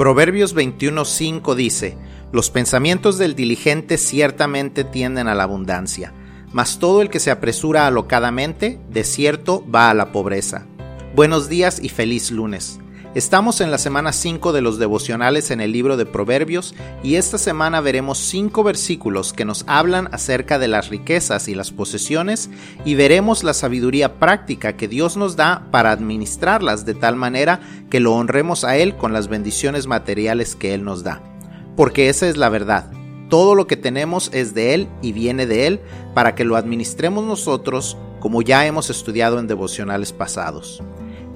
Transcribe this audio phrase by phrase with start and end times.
[0.00, 1.94] Proverbios 21:5 dice,
[2.32, 6.14] Los pensamientos del diligente ciertamente tienden a la abundancia,
[6.54, 10.66] mas todo el que se apresura alocadamente, de cierto va a la pobreza.
[11.14, 12.80] Buenos días y feliz lunes.
[13.12, 17.38] Estamos en la semana 5 de los devocionales en el libro de Proverbios y esta
[17.38, 22.50] semana veremos 5 versículos que nos hablan acerca de las riquezas y las posesiones
[22.84, 27.58] y veremos la sabiduría práctica que Dios nos da para administrarlas de tal manera
[27.90, 31.20] que lo honremos a Él con las bendiciones materiales que Él nos da.
[31.76, 32.92] Porque esa es la verdad.
[33.28, 35.80] Todo lo que tenemos es de Él y viene de Él
[36.14, 40.80] para que lo administremos nosotros como ya hemos estudiado en devocionales pasados.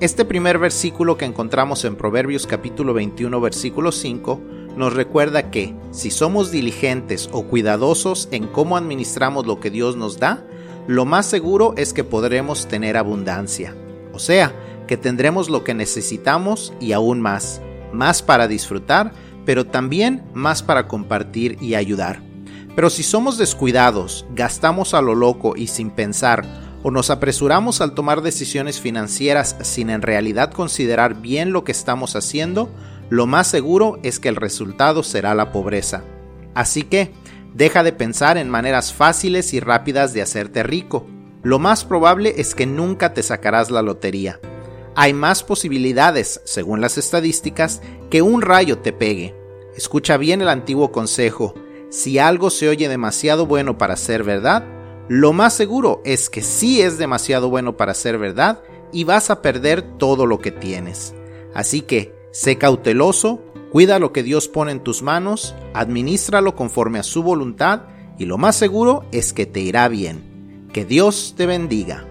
[0.01, 4.41] Este primer versículo que encontramos en Proverbios capítulo 21 versículo 5
[4.77, 10.19] nos recuerda que si somos diligentes o cuidadosos en cómo administramos lo que Dios nos
[10.19, 10.45] da,
[10.89, 13.77] lo más seguro es que podremos tener abundancia.
[14.12, 14.53] O sea,
[14.89, 19.12] que tendremos lo que necesitamos y aún más, más para disfrutar,
[19.47, 22.20] pero también más para compartir y ayudar.
[22.75, 27.95] Pero si somos descuidados, gastamos a lo loco y sin pensar, o nos apresuramos al
[27.95, 32.71] tomar decisiones financieras sin en realidad considerar bien lo que estamos haciendo,
[33.09, 36.05] lo más seguro es que el resultado será la pobreza.
[36.55, 37.11] Así que,
[37.55, 41.07] deja de pensar en maneras fáciles y rápidas de hacerte rico.
[41.43, 44.39] Lo más probable es que nunca te sacarás la lotería.
[44.95, 49.35] Hay más posibilidades, según las estadísticas, que un rayo te pegue.
[49.75, 51.55] Escucha bien el antiguo consejo.
[51.89, 54.65] Si algo se oye demasiado bueno para ser verdad,
[55.08, 58.60] lo más seguro es que sí es demasiado bueno para ser verdad
[58.92, 61.14] y vas a perder todo lo que tienes.
[61.55, 67.02] Así que, sé cauteloso, cuida lo que Dios pone en tus manos, administralo conforme a
[67.02, 67.82] su voluntad
[68.19, 70.69] y lo más seguro es que te irá bien.
[70.72, 72.06] Que Dios te bendiga.